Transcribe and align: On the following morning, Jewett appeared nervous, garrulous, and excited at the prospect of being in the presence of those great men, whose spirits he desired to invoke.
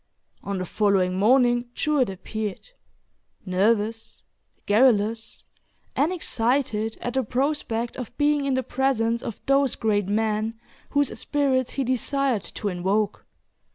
On 0.41 0.57
the 0.57 0.65
following 0.65 1.15
morning, 1.19 1.69
Jewett 1.75 2.09
appeared 2.09 2.71
nervous, 3.45 4.23
garrulous, 4.65 5.45
and 5.95 6.11
excited 6.11 6.97
at 7.01 7.13
the 7.13 7.21
prospect 7.23 7.95
of 7.97 8.17
being 8.17 8.43
in 8.45 8.55
the 8.55 8.63
presence 8.63 9.21
of 9.21 9.39
those 9.45 9.75
great 9.75 10.07
men, 10.07 10.59
whose 10.89 11.15
spirits 11.19 11.73
he 11.73 11.83
desired 11.83 12.41
to 12.41 12.67
invoke. 12.67 13.27